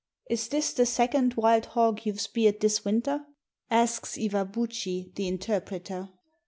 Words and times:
"Is 0.31 0.47
this 0.47 0.73
the 0.73 0.87
second 0.87 1.35
wild 1.35 1.67
hog 1.77 2.07
you've 2.07 2.21
speared 2.21 2.59
this 2.59 2.83
winter?" 2.83 3.23
asks 3.69 4.17
Iwabuchi, 4.17 5.13
the 5.13 5.27
interpreter. 5.27 6.09